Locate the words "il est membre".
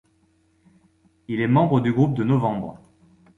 1.27-1.79